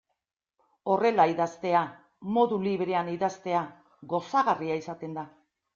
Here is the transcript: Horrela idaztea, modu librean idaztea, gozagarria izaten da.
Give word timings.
Horrela 0.93 1.27
idaztea, 1.33 1.83
modu 2.39 2.59
librean 2.65 3.15
idaztea, 3.19 3.65
gozagarria 4.17 4.85
izaten 4.85 5.19
da. 5.23 5.31